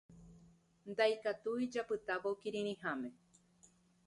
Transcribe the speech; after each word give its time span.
Ndaikatúi 0.93 1.69
japytávo 1.77 2.35
kirirĩháme. 2.41 3.15